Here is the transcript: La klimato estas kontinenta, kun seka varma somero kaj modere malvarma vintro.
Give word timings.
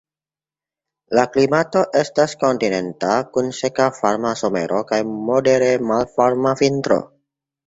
La 1.17 1.25
klimato 1.35 1.83
estas 1.99 2.33
kontinenta, 2.43 3.11
kun 3.35 3.51
seka 3.59 3.87
varma 3.99 4.33
somero 4.43 4.81
kaj 4.93 5.01
modere 5.29 5.69
malvarma 5.93 6.57
vintro. 6.65 6.99